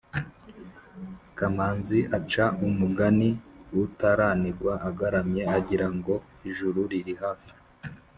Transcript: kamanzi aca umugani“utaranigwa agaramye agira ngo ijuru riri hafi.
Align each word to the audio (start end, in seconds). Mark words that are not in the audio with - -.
kamanzi 1.37 1.99
aca 2.17 2.45
umugani“utaranigwa 2.67 4.73
agaramye 4.89 5.43
agira 5.57 5.87
ngo 5.95 6.13
ijuru 6.49 6.79
riri 6.91 7.13
hafi. 7.21 7.51